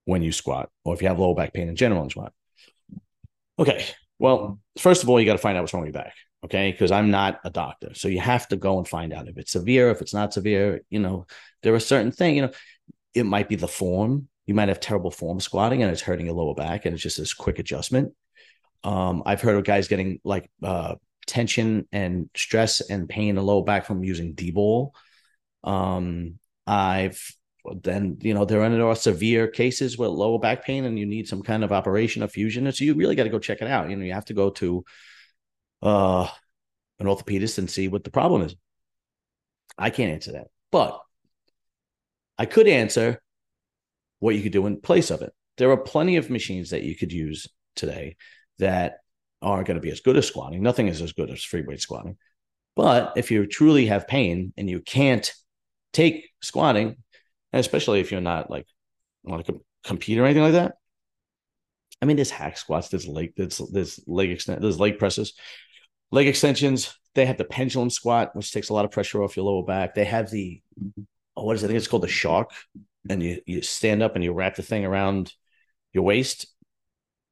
when 0.05 0.21
you 0.21 0.31
squat, 0.31 0.69
or 0.85 0.93
if 0.93 1.01
you 1.01 1.07
have 1.07 1.19
lower 1.19 1.35
back 1.35 1.53
pain 1.53 1.69
in 1.69 1.75
general 1.75 2.01
and 2.01 2.11
squat? 2.11 2.33
Okay. 3.59 3.85
Well, 4.19 4.59
first 4.77 5.03
of 5.03 5.09
all, 5.09 5.19
you 5.19 5.25
got 5.25 5.33
to 5.33 5.39
find 5.39 5.57
out 5.57 5.61
what's 5.61 5.73
wrong 5.73 5.83
with 5.83 5.93
your 5.93 6.03
back. 6.03 6.13
Okay. 6.45 6.71
Because 6.71 6.91
I'm 6.91 7.11
not 7.11 7.39
a 7.43 7.49
doctor. 7.49 7.93
So 7.93 8.07
you 8.07 8.19
have 8.19 8.47
to 8.49 8.55
go 8.55 8.77
and 8.77 8.87
find 8.87 9.13
out 9.13 9.27
if 9.27 9.37
it's 9.37 9.51
severe, 9.51 9.89
if 9.89 10.01
it's 10.01 10.13
not 10.13 10.33
severe. 10.33 10.81
You 10.89 10.99
know, 10.99 11.25
there 11.63 11.73
are 11.73 11.79
certain 11.79 12.11
things, 12.11 12.35
you 12.35 12.41
know, 12.43 12.51
it 13.13 13.25
might 13.25 13.49
be 13.49 13.55
the 13.55 13.67
form 13.67 14.27
you 14.47 14.53
might 14.53 14.69
have 14.69 14.79
terrible 14.79 15.11
form 15.11 15.39
squatting 15.39 15.83
and 15.83 15.91
it's 15.91 16.01
hurting 16.01 16.25
your 16.25 16.35
lower 16.35 16.55
back 16.55 16.85
and 16.85 16.93
it's 16.93 17.03
just 17.03 17.17
this 17.17 17.33
quick 17.33 17.59
adjustment. 17.59 18.13
Um, 18.83 19.21
I've 19.25 19.41
heard 19.41 19.57
of 19.57 19.65
guys 19.65 19.89
getting 19.89 20.19
like 20.23 20.49
uh, 20.63 20.95
tension 21.27 21.87
and 21.91 22.29
stress 22.35 22.79
and 22.79 23.09
pain 23.09 23.29
in 23.29 23.35
the 23.35 23.43
lower 23.43 23.63
back 23.63 23.85
from 23.85 24.03
using 24.03 24.33
D-bol. 24.33 24.95
Um, 25.63 26.39
I've 26.65 27.21
then 27.81 28.17
you 28.21 28.33
know 28.33 28.45
there 28.45 28.61
are 28.61 28.95
severe 28.95 29.47
cases 29.47 29.97
with 29.97 30.09
lower 30.09 30.39
back 30.39 30.63
pain 30.63 30.85
and 30.85 30.97
you 30.97 31.05
need 31.05 31.27
some 31.27 31.43
kind 31.43 31.63
of 31.63 31.71
operation 31.71 32.23
of 32.23 32.31
fusion. 32.31 32.65
And 32.65 32.75
so 32.75 32.83
you 32.83 32.93
really 32.93 33.15
got 33.15 33.23
to 33.23 33.29
go 33.29 33.39
check 33.39 33.61
it 33.61 33.67
out. 33.67 33.89
You 33.89 33.95
know, 33.95 34.05
you 34.05 34.13
have 34.13 34.25
to 34.25 34.33
go 34.33 34.49
to 34.51 34.85
uh, 35.81 36.27
an 36.99 37.07
orthopedist 37.07 37.57
and 37.57 37.69
see 37.69 37.87
what 37.87 38.03
the 38.03 38.11
problem 38.11 38.41
is. 38.41 38.55
I 39.77 39.89
can't 39.89 40.11
answer 40.11 40.33
that, 40.33 40.47
but 40.71 40.99
I 42.37 42.45
could 42.45 42.67
answer 42.67 43.21
what 44.19 44.35
you 44.35 44.41
could 44.41 44.51
do 44.51 44.65
in 44.65 44.81
place 44.81 45.11
of 45.11 45.21
it. 45.21 45.33
There 45.57 45.71
are 45.71 45.77
plenty 45.77 46.17
of 46.17 46.29
machines 46.29 46.69
that 46.69 46.83
you 46.83 46.95
could 46.95 47.11
use 47.11 47.47
today 47.75 48.15
that 48.59 48.99
aren't 49.41 49.67
going 49.67 49.75
to 49.75 49.81
be 49.81 49.91
as 49.91 49.99
good 49.99 50.17
as 50.17 50.27
squatting. 50.27 50.63
Nothing 50.63 50.87
is 50.87 51.01
as 51.01 51.13
good 51.13 51.29
as 51.29 51.43
free 51.43 51.61
weight 51.61 51.81
squatting. 51.81 52.17
But 52.75 53.13
if 53.15 53.31
you 53.31 53.45
truly 53.47 53.87
have 53.87 54.07
pain 54.07 54.53
and 54.57 54.69
you 54.69 54.81
can't 54.81 55.31
take 55.93 56.29
squatting, 56.41 56.97
especially 57.53 57.99
if 57.99 58.11
you're 58.11 58.21
not 58.21 58.49
like 58.49 58.67
want 59.23 59.45
to 59.45 59.61
compete 59.83 60.17
or 60.17 60.25
anything 60.25 60.43
like 60.43 60.53
that, 60.53 60.75
I 62.01 62.05
mean, 62.05 62.15
there's 62.15 62.29
hack 62.29 62.57
squats, 62.57 62.89
there's 62.89 63.07
leg, 63.07 63.33
there's, 63.35 63.57
there's 63.57 63.99
leg 64.07 64.29
extent, 64.29 64.61
there's 64.61 64.79
leg 64.79 64.99
presses, 64.99 65.33
leg 66.11 66.27
extensions. 66.27 66.93
They 67.15 67.25
have 67.25 67.37
the 67.37 67.45
pendulum 67.45 67.89
squat, 67.89 68.35
which 68.35 68.51
takes 68.51 68.69
a 68.69 68.73
lot 68.73 68.85
of 68.85 68.91
pressure 68.91 69.23
off 69.23 69.35
your 69.35 69.45
lower 69.45 69.63
back. 69.63 69.95
They 69.95 70.05
have 70.05 70.29
the 70.29 70.61
oh, 71.35 71.45
what 71.45 71.55
is 71.55 71.63
it? 71.63 71.65
I 71.65 71.69
think 71.69 71.77
it's 71.77 71.87
called 71.87 72.03
the 72.03 72.07
shark, 72.07 72.51
and 73.09 73.23
you 73.23 73.41
you 73.47 73.61
stand 73.63 74.03
up 74.03 74.15
and 74.15 74.23
you 74.23 74.33
wrap 74.33 74.55
the 74.55 74.61
thing 74.61 74.85
around 74.85 75.33
your 75.93 76.03
waist, 76.03 76.45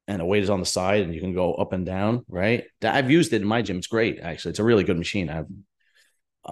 and 0.08 0.18
the 0.20 0.24
weight 0.24 0.42
is 0.42 0.50
on 0.50 0.58
the 0.58 0.66
side, 0.66 1.02
and 1.02 1.14
you 1.14 1.20
can 1.20 1.34
go 1.34 1.54
up 1.54 1.72
and 1.72 1.86
down. 1.86 2.24
Right? 2.28 2.64
I've 2.82 3.12
used 3.12 3.32
it 3.32 3.42
in 3.42 3.46
my 3.46 3.62
gym. 3.62 3.78
It's 3.78 3.86
great, 3.86 4.18
actually. 4.18 4.50
It's 4.50 4.58
a 4.58 4.64
really 4.64 4.82
good 4.82 4.98
machine. 4.98 5.30
I've 5.30 5.46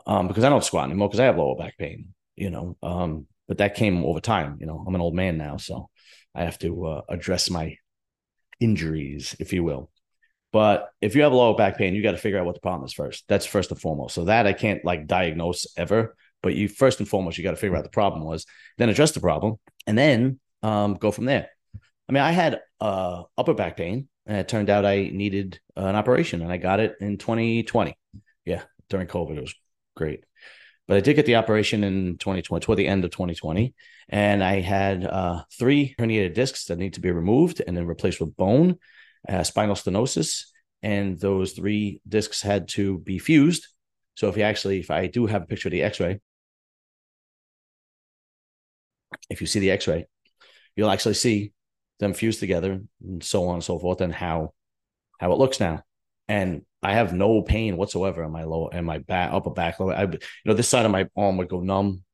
um 0.06 0.28
because 0.28 0.44
I 0.44 0.48
don't 0.48 0.64
squat 0.64 0.86
anymore 0.86 1.08
because 1.08 1.20
I 1.20 1.24
have 1.24 1.38
lower 1.38 1.56
back 1.56 1.76
pain. 1.78 2.14
You 2.36 2.50
know, 2.50 2.76
um, 2.82 3.26
but 3.46 3.58
that 3.58 3.76
came 3.76 4.04
over 4.04 4.20
time. 4.20 4.58
You 4.60 4.66
know, 4.66 4.84
I'm 4.86 4.94
an 4.94 5.00
old 5.00 5.14
man 5.14 5.38
now, 5.38 5.56
so 5.56 5.88
I 6.34 6.44
have 6.44 6.58
to 6.60 6.86
uh, 6.86 7.02
address 7.08 7.50
my 7.50 7.76
injuries, 8.60 9.36
if 9.38 9.52
you 9.52 9.62
will. 9.62 9.90
But 10.52 10.90
if 11.00 11.16
you 11.16 11.22
have 11.22 11.32
lower 11.32 11.56
back 11.56 11.78
pain, 11.78 11.94
you 11.94 12.02
got 12.02 12.12
to 12.12 12.18
figure 12.18 12.38
out 12.38 12.46
what 12.46 12.54
the 12.54 12.60
problem 12.60 12.86
is 12.86 12.92
first. 12.92 13.24
That's 13.28 13.46
first 13.46 13.70
and 13.70 13.80
foremost. 13.80 14.14
So 14.14 14.24
that 14.24 14.46
I 14.46 14.52
can't 14.52 14.84
like 14.84 15.06
diagnose 15.06 15.66
ever. 15.76 16.16
But 16.42 16.54
you 16.54 16.68
first 16.68 17.00
and 17.00 17.08
foremost, 17.08 17.38
you 17.38 17.44
got 17.44 17.50
to 17.52 17.56
figure 17.56 17.76
out 17.76 17.84
the 17.84 17.90
problem 17.90 18.24
was, 18.24 18.46
then 18.78 18.88
address 18.88 19.12
the 19.12 19.20
problem, 19.20 19.56
and 19.86 19.96
then 19.96 20.38
um, 20.62 20.94
go 20.94 21.10
from 21.10 21.24
there. 21.24 21.48
I 22.08 22.12
mean, 22.12 22.22
I 22.22 22.32
had 22.32 22.60
uh, 22.80 23.22
upper 23.36 23.54
back 23.54 23.76
pain, 23.76 24.08
and 24.26 24.36
it 24.36 24.46
turned 24.46 24.68
out 24.68 24.84
I 24.84 25.10
needed 25.12 25.58
an 25.74 25.96
operation, 25.96 26.42
and 26.42 26.52
I 26.52 26.58
got 26.58 26.80
it 26.80 26.96
in 27.00 27.16
2020. 27.16 27.96
Yeah, 28.44 28.62
during 28.90 29.06
COVID, 29.06 29.38
it 29.38 29.40
was 29.40 29.54
great. 29.94 30.24
But 30.86 30.98
I 30.98 31.00
did 31.00 31.14
get 31.14 31.26
the 31.26 31.36
operation 31.36 31.82
in 31.82 32.18
2020, 32.18 32.60
toward 32.64 32.78
the 32.78 32.86
end 32.86 33.04
of 33.04 33.10
2020. 33.10 33.74
And 34.08 34.44
I 34.44 34.60
had 34.60 35.04
uh, 35.04 35.44
three 35.58 35.94
herniated 35.98 36.34
discs 36.34 36.66
that 36.66 36.78
need 36.78 36.94
to 36.94 37.00
be 37.00 37.10
removed 37.10 37.62
and 37.66 37.76
then 37.76 37.86
replaced 37.86 38.20
with 38.20 38.36
bone, 38.36 38.76
uh, 39.28 39.42
spinal 39.44 39.76
stenosis. 39.76 40.44
And 40.82 41.18
those 41.18 41.52
three 41.52 42.02
discs 42.06 42.42
had 42.42 42.68
to 42.70 42.98
be 42.98 43.18
fused. 43.18 43.66
So 44.14 44.28
if 44.28 44.36
you 44.36 44.42
actually, 44.42 44.80
if 44.80 44.90
I 44.90 45.06
do 45.06 45.26
have 45.26 45.42
a 45.42 45.46
picture 45.46 45.68
of 45.68 45.72
the 45.72 45.82
x 45.82 45.98
ray, 46.00 46.20
if 49.30 49.40
you 49.40 49.46
see 49.46 49.60
the 49.60 49.70
x 49.70 49.88
ray, 49.88 50.06
you'll 50.76 50.90
actually 50.90 51.14
see 51.14 51.52
them 52.00 52.12
fused 52.12 52.40
together 52.40 52.80
and 53.02 53.22
so 53.22 53.48
on 53.48 53.54
and 53.54 53.64
so 53.64 53.78
forth 53.78 54.00
and 54.00 54.12
how 54.12 54.52
how 55.20 55.32
it 55.32 55.38
looks 55.38 55.60
now 55.60 55.82
and 56.28 56.62
I 56.84 56.92
have 56.92 57.12
no 57.12 57.42
pain 57.42 57.76
whatsoever 57.76 58.22
in 58.22 58.30
my 58.30 58.44
lower 58.44 58.68
and 58.72 58.86
my 58.86 58.98
back 58.98 59.32
upper 59.32 59.50
back 59.50 59.80
lower. 59.80 59.94
I 59.94 60.02
you 60.02 60.18
know 60.44 60.54
this 60.54 60.68
side 60.68 60.84
of 60.84 60.92
my 60.92 61.08
arm 61.16 61.36
would 61.38 61.48
go 61.48 61.60
numb. 61.60 62.04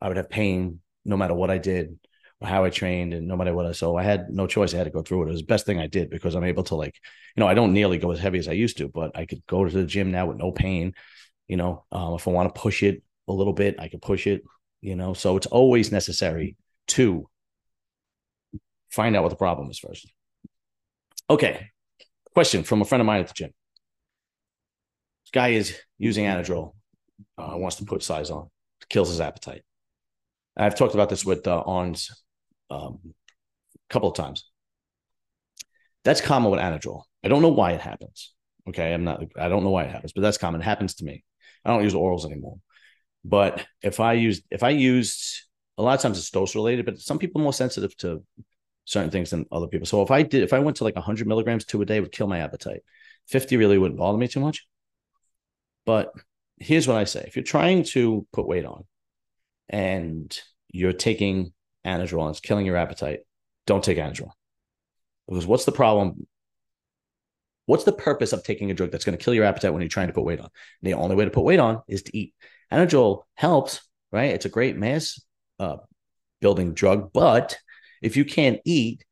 I 0.00 0.08
would 0.08 0.16
have 0.16 0.28
pain 0.28 0.80
no 1.04 1.16
matter 1.16 1.34
what 1.34 1.50
I 1.50 1.58
did 1.58 1.98
or 2.40 2.48
how 2.48 2.64
I 2.64 2.70
trained 2.70 3.14
and 3.14 3.26
no 3.26 3.36
matter 3.36 3.54
what 3.54 3.66
I 3.66 3.72
so 3.72 3.96
I 3.96 4.02
had 4.02 4.30
no 4.30 4.46
choice. 4.46 4.74
I 4.74 4.78
had 4.78 4.84
to 4.84 4.90
go 4.90 5.02
through 5.02 5.22
it. 5.22 5.28
It 5.28 5.32
was 5.32 5.40
the 5.40 5.46
best 5.46 5.66
thing 5.66 5.80
I 5.80 5.86
did 5.86 6.10
because 6.10 6.34
I'm 6.34 6.44
able 6.44 6.64
to 6.64 6.74
like, 6.74 6.94
you 7.36 7.40
know, 7.40 7.46
I 7.46 7.54
don't 7.54 7.72
nearly 7.72 7.98
go 7.98 8.10
as 8.10 8.18
heavy 8.18 8.38
as 8.38 8.48
I 8.48 8.52
used 8.52 8.78
to, 8.78 8.88
but 8.88 9.16
I 9.16 9.26
could 9.26 9.44
go 9.46 9.64
to 9.64 9.70
the 9.70 9.86
gym 9.86 10.10
now 10.10 10.26
with 10.26 10.38
no 10.38 10.52
pain. 10.52 10.94
You 11.48 11.56
know, 11.56 11.84
um, 11.92 12.14
if 12.14 12.26
I 12.28 12.30
want 12.30 12.54
to 12.54 12.60
push 12.60 12.82
it 12.82 13.02
a 13.28 13.32
little 13.32 13.52
bit, 13.52 13.76
I 13.78 13.88
can 13.88 14.00
push 14.00 14.26
it, 14.26 14.42
you 14.80 14.96
know. 14.96 15.14
So 15.14 15.36
it's 15.36 15.46
always 15.46 15.92
necessary 15.92 16.56
to 16.88 17.28
find 18.90 19.16
out 19.16 19.22
what 19.22 19.30
the 19.30 19.36
problem 19.36 19.70
is 19.70 19.78
first. 19.78 20.10
Okay, 21.28 21.70
Question 22.34 22.64
from 22.64 22.82
a 22.82 22.84
friend 22.84 23.00
of 23.00 23.06
mine 23.06 23.20
at 23.20 23.28
the 23.28 23.34
gym. 23.34 23.50
Guy 25.34 25.48
is 25.48 25.76
using 25.98 26.26
Anadrol, 26.26 26.74
uh, 27.36 27.54
wants 27.56 27.76
to 27.76 27.84
put 27.84 28.04
size 28.04 28.30
on, 28.30 28.48
kills 28.88 29.08
his 29.08 29.20
appetite. 29.20 29.62
I've 30.56 30.76
talked 30.76 30.94
about 30.94 31.08
this 31.08 31.24
with 31.24 31.44
uh, 31.48 31.64
Arns 31.66 32.12
um, 32.70 33.00
a 33.04 33.92
couple 33.92 34.08
of 34.08 34.16
times. 34.16 34.48
That's 36.04 36.20
common 36.20 36.52
with 36.52 36.60
Anadrol. 36.60 37.02
I 37.24 37.28
don't 37.28 37.42
know 37.42 37.48
why 37.48 37.72
it 37.72 37.80
happens. 37.80 38.32
Okay, 38.68 38.94
I'm 38.94 39.02
not. 39.02 39.24
I 39.36 39.48
don't 39.48 39.64
know 39.64 39.70
why 39.70 39.82
it 39.82 39.90
happens, 39.90 40.12
but 40.12 40.20
that's 40.20 40.38
common. 40.38 40.60
It 40.60 40.64
happens 40.64 40.94
to 40.96 41.04
me. 41.04 41.24
I 41.64 41.70
don't 41.70 41.82
use 41.82 41.94
orals 41.94 42.24
anymore. 42.24 42.58
But 43.24 43.66
if 43.82 43.98
I 43.98 44.12
use, 44.12 44.40
if 44.52 44.62
I 44.62 44.70
used, 44.70 45.48
a 45.78 45.82
lot 45.82 45.94
of 45.94 46.00
times 46.00 46.16
it's 46.16 46.30
dose 46.30 46.54
related, 46.54 46.84
but 46.84 47.00
some 47.00 47.18
people 47.18 47.40
are 47.40 47.44
more 47.44 47.52
sensitive 47.52 47.96
to 47.98 48.22
certain 48.84 49.10
things 49.10 49.30
than 49.30 49.46
other 49.50 49.66
people. 49.66 49.86
So 49.86 50.02
if 50.02 50.12
I 50.12 50.22
did, 50.22 50.44
if 50.44 50.52
I 50.52 50.60
went 50.60 50.76
to 50.76 50.84
like 50.84 50.94
100 50.94 51.26
milligrams 51.26 51.64
two 51.64 51.82
a 51.82 51.84
day, 51.84 51.98
would 51.98 52.12
kill 52.12 52.28
my 52.28 52.38
appetite. 52.38 52.82
50 53.26 53.56
really 53.56 53.78
wouldn't 53.78 53.98
bother 53.98 54.18
me 54.18 54.28
too 54.28 54.40
much. 54.40 54.64
But 55.86 56.12
here's 56.58 56.88
what 56.88 56.96
I 56.96 57.04
say: 57.04 57.24
if 57.26 57.36
you're 57.36 57.42
trying 57.42 57.84
to 57.84 58.26
put 58.32 58.46
weight 58.46 58.64
on, 58.64 58.84
and 59.68 60.38
you're 60.70 60.92
taking 60.92 61.52
Anadrol 61.84 62.22
and 62.22 62.30
it's 62.30 62.40
killing 62.40 62.66
your 62.66 62.76
appetite, 62.76 63.20
don't 63.66 63.84
take 63.84 63.98
Anadrol. 63.98 64.30
Because 65.28 65.46
what's 65.46 65.64
the 65.64 65.72
problem? 65.72 66.26
What's 67.66 67.84
the 67.84 67.92
purpose 67.92 68.32
of 68.32 68.44
taking 68.44 68.70
a 68.70 68.74
drug 68.74 68.90
that's 68.90 69.04
going 69.04 69.16
to 69.16 69.24
kill 69.24 69.34
your 69.34 69.44
appetite 69.44 69.72
when 69.72 69.80
you're 69.80 69.88
trying 69.88 70.08
to 70.08 70.12
put 70.12 70.24
weight 70.24 70.40
on? 70.40 70.50
The 70.82 70.94
only 70.94 71.16
way 71.16 71.24
to 71.24 71.30
put 71.30 71.44
weight 71.44 71.60
on 71.60 71.80
is 71.88 72.02
to 72.02 72.16
eat. 72.16 72.34
Anadrol 72.70 73.22
helps, 73.34 73.80
right? 74.12 74.30
It's 74.32 74.44
a 74.44 74.50
great 74.50 74.76
mass 74.76 75.20
uh, 75.58 75.76
building 76.40 76.74
drug, 76.74 77.12
but 77.12 77.56
if 78.02 78.16
you 78.16 78.24
can't 78.24 78.60
eat, 78.66 79.04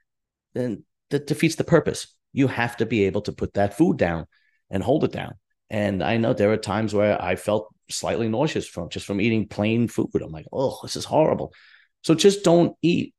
then 0.53 0.85
that 1.11 1.27
defeats 1.27 1.55
the 1.55 1.65
purpose. 1.65 2.15
You 2.35 2.49
have 2.49 2.77
to 2.79 2.87
be 2.87 3.05
able 3.05 3.23
to 3.23 3.33
put 3.33 3.55
that 3.55 3.77
food 3.77 3.97
down 3.97 4.27
and 4.71 4.83
hold 4.83 5.05
it 5.05 5.13
down. 5.13 5.35
And 5.73 6.03
I 6.05 6.19
know 6.19 6.35
there 6.35 6.53
are 6.53 6.59
times 6.59 6.93
where 6.93 7.21
I 7.21 7.35
felt 7.35 7.75
slightly 7.89 8.29
nauseous 8.29 8.69
from 8.69 8.91
just 8.91 9.07
from 9.07 9.23
eating 9.23 9.49
plain 9.49 9.89
food. 9.89 10.11
I'm 10.23 10.31
like, 10.31 10.45
oh, 10.53 10.79
this 10.83 10.97
is 10.97 11.07
horrible. 11.07 11.55
So 12.03 12.15
just 12.15 12.45
don't 12.45 12.77
eat 12.83 13.15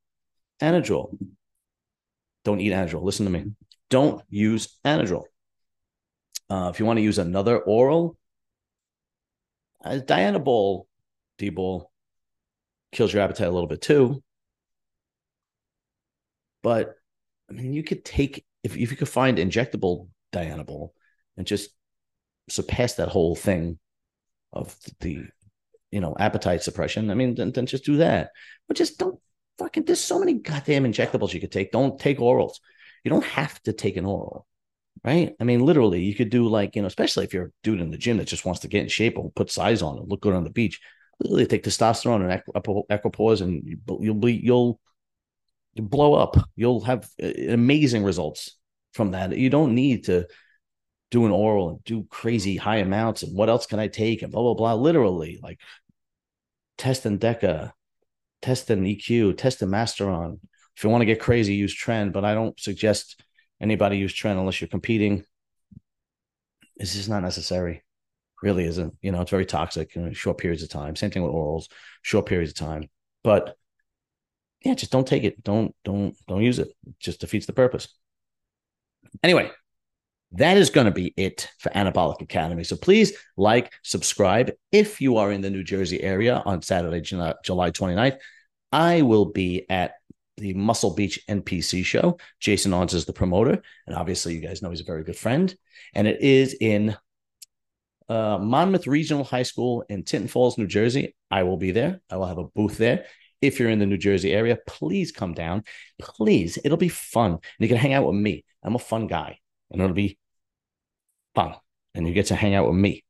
Anadrol. 0.62 1.18
Don't 2.46 2.62
eat 2.62 2.72
Anadrol. 2.72 3.02
Listen 3.02 3.26
to 3.26 3.32
me. 3.32 3.46
Don't 3.90 4.22
use 4.30 4.78
Anadrol. 4.86 5.24
Uh, 6.48 6.70
if 6.72 6.80
you 6.80 6.86
want 6.86 6.98
to 6.98 7.04
use 7.04 7.18
another 7.18 7.58
oral, 7.58 8.18
uh, 9.84 10.00
Dianabol, 10.06 10.86
D-bol 11.40 11.92
kills 12.92 13.12
your 13.12 13.24
appetite 13.24 13.48
a 13.48 13.52
little 13.52 13.68
bit 13.68 13.82
too. 13.82 14.22
But 16.62 16.94
I 17.50 17.54
mean, 17.54 17.74
you 17.74 17.82
could 17.82 18.06
take 18.06 18.46
if 18.64 18.78
if 18.78 18.92
you 18.92 18.98
could 18.98 19.10
find 19.10 19.40
injectable 19.40 20.10
Dianabol 20.32 20.90
and 21.36 21.48
just 21.48 21.72
surpass 22.50 22.96
that 22.96 23.10
whole 23.10 23.36
thing 23.36 23.80
of 24.52 24.76
the 25.00 25.26
you 25.92 26.00
know 26.00 26.16
appetite 26.20 26.64
suppression. 26.64 27.10
I 27.10 27.16
mean, 27.16 27.36
then, 27.36 27.52
then 27.52 27.66
just 27.66 27.86
do 27.86 27.98
that. 27.98 28.32
But 28.68 28.78
just 28.78 28.98
don't 28.98 29.20
fucking. 29.58 29.84
There's 29.84 30.00
so 30.00 30.20
many 30.20 30.34
goddamn 30.34 30.86
injectables 30.86 31.34
you 31.34 31.40
could 31.40 31.52
take. 31.52 31.72
Don't 31.72 32.00
take 32.00 32.20
orals. 32.20 32.56
You 33.04 33.10
don't 33.10 33.26
have 33.26 33.62
to 33.64 33.74
take 33.74 33.98
an 33.98 34.06
oral, 34.06 34.48
right? 35.04 35.36
I 35.40 35.44
mean, 35.44 35.60
literally, 35.60 36.02
you 36.02 36.16
could 36.16 36.30
do 36.30 36.48
like 36.48 36.76
you 36.76 36.82
know, 36.82 36.88
especially 36.88 37.26
if 37.26 37.34
you're 37.34 37.48
a 37.48 37.52
dude 37.64 37.82
in 37.82 37.92
the 37.92 37.98
gym 37.98 38.18
that 38.18 38.28
just 38.28 38.46
wants 38.46 38.62
to 38.62 38.68
get 38.68 38.84
in 38.84 38.90
shape 38.90 39.18
and 39.18 39.36
put 39.36 39.52
size 39.52 39.82
on 39.82 39.98
and 39.98 40.10
look 40.10 40.22
good 40.22 40.34
on 40.34 40.44
the 40.44 40.50
beach. 40.50 40.80
Literally, 41.20 41.46
take 41.46 41.64
testosterone 41.64 42.30
and 42.30 42.86
equipoise, 42.90 43.42
and 43.42 43.78
you'll 44.00 44.16
be 44.16 44.34
you'll 44.34 44.80
you 45.76 45.84
blow 45.84 46.14
up. 46.14 46.38
You'll 46.56 46.82
have 46.82 47.08
uh, 47.22 47.28
amazing 47.50 48.04
results 48.04 48.58
from 48.94 49.12
that. 49.12 49.36
You 49.38 49.50
don't 49.50 49.76
need 49.76 50.06
to 50.06 50.28
do 51.14 51.28
an 51.28 51.32
oral 51.32 51.70
and 51.70 51.84
do 51.84 52.08
crazy 52.10 52.58
high 52.58 52.78
amounts 52.78 53.22
and 53.22 53.38
what 53.38 53.48
else 53.48 53.68
can 53.68 53.78
I 53.78 53.88
take 53.88 54.24
and 54.24 54.32
blah 54.32 54.42
blah 54.42 54.56
blah. 54.56 54.74
Literally, 54.74 55.40
like 55.44 55.60
test 56.80 57.06
and 57.06 57.20
DECA, 57.20 57.72
test 58.42 58.72
and 58.72 58.84
EQ, 58.84 59.38
test 59.38 59.62
and 59.62 59.72
Masteron. 59.72 60.40
If 60.76 60.84
you 60.84 60.90
want 60.90 61.02
to 61.02 61.06
get 61.06 61.20
crazy, 61.20 61.54
use 61.54 61.76
Tren, 61.76 62.12
but 62.12 62.26
I 62.26 62.34
don't 62.34 62.60
suggest 62.60 63.24
anybody 63.62 64.00
use 64.00 64.12
Tren 64.12 64.40
unless 64.40 64.60
you're 64.60 64.68
competing. 64.68 65.24
This 66.78 66.96
is 66.96 67.08
not 67.08 67.22
necessary. 67.22 67.84
Really 68.42 68.66
isn't. 68.66 68.96
You 69.04 69.12
know, 69.12 69.22
it's 69.22 69.30
very 69.30 69.46
toxic 69.46 69.96
in 69.96 70.12
short 70.14 70.40
periods 70.40 70.64
of 70.64 70.70
time. 70.70 70.96
Same 70.96 71.12
thing 71.12 71.22
with 71.22 71.32
orals, 71.32 71.66
short 72.02 72.26
periods 72.26 72.54
of 72.54 72.58
time. 72.58 72.90
But 73.24 73.56
yeah, 74.66 74.74
just 74.74 74.92
don't 74.92 75.08
take 75.08 75.26
it. 75.26 75.44
Don't 75.44 75.76
don't 75.86 76.16
don't 76.28 76.42
use 76.42 76.58
it. 76.58 76.70
It 76.88 77.00
just 77.00 77.20
defeats 77.20 77.46
the 77.46 77.54
purpose. 77.54 77.88
Anyway, 79.22 79.52
that 80.34 80.58
is 80.58 80.70
going 80.70 80.86
to 80.86 80.92
be 80.92 81.14
it 81.18 81.50
for 81.60 81.70
Anabolic 81.70 82.22
Academy. 82.22 82.64
So 82.64 82.76
please 82.76 83.14
like, 83.38 83.72
subscribe 83.84 84.52
if 84.72 85.02
you 85.02 85.18
are 85.18 85.32
in 85.32 85.42
the 85.42 85.50
New 85.50 85.64
Jersey 85.64 86.02
area 86.02 86.42
on 86.46 86.62
Saturday, 86.62 87.02
July, 87.02 87.34
29th. 87.44 88.18
I 88.72 89.04
will 89.04 89.26
be 89.26 89.66
at 89.70 89.94
the 90.38 90.54
Muscle 90.54 90.96
Beach 90.96 91.20
NPC 91.30 91.86
show. 91.86 92.18
Jason 92.40 92.72
Arns 92.72 92.94
is 92.94 93.06
the 93.06 93.14
promoter. 93.14 93.62
And 93.86 93.96
obviously, 93.96 94.34
you 94.34 94.42
guys 94.42 94.62
know 94.62 94.72
he's 94.72 94.82
a 94.82 94.86
very 94.86 95.04
good 95.04 95.16
friend. 95.16 95.56
And 95.94 96.08
it 96.08 96.22
is 96.22 96.56
in 96.60 96.98
uh, 98.10 98.40
Monmouth 98.40 98.88
Regional 98.88 99.24
High 99.24 99.44
School 99.44 99.86
in 99.90 100.04
Tinton 100.04 100.28
Falls, 100.28 100.58
New 100.58 100.68
Jersey. 100.68 101.16
I 101.30 101.44
will 101.44 101.58
be 101.58 101.72
there. 101.72 102.02
I 102.10 102.18
will 102.18 102.26
have 102.26 102.40
a 102.40 102.46
booth 102.46 102.78
there 102.78 103.06
if 103.44 103.60
you're 103.60 103.70
in 103.70 103.80
the 103.80 103.86
New 103.86 103.98
Jersey 103.98 104.32
area, 104.32 104.58
please 104.66 105.12
come 105.12 105.34
down. 105.34 105.66
Please, 106.00 106.58
it'll 106.64 106.78
be 106.78 106.88
fun. 106.88 107.32
And 107.34 107.42
you 107.60 107.68
can 107.68 107.78
hang 107.78 107.94
out 107.94 108.06
with 108.06 108.16
me. 108.16 108.46
I'm 108.64 108.76
a 108.76 108.80
fun 108.80 109.08
guy, 109.08 109.40
and 109.70 109.82
it'll 109.82 109.94
be 109.94 110.18
And 111.36 112.08
you 112.08 112.14
get 112.14 112.28
to 112.28 112.36
hang 112.36 112.56
out 112.56 112.68
with 112.68 112.76
me. 112.76 113.04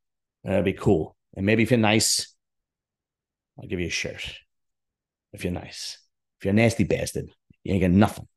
That'd 0.43 0.65
be 0.65 0.73
cool. 0.73 1.15
And 1.35 1.45
maybe 1.45 1.63
if 1.63 1.71
you're 1.71 1.79
nice, 1.79 2.33
I'll 3.57 3.67
give 3.67 3.79
you 3.79 3.87
a 3.87 3.91
shirt. 3.91 4.39
If 5.31 5.43
you're 5.43 5.53
nice. 5.53 5.99
If 6.39 6.45
you're 6.45 6.51
a 6.51 6.55
nasty 6.55 6.83
bastard, 6.83 7.29
you 7.63 7.73
ain't 7.73 7.81
got 7.81 7.91
nothing. 7.91 8.27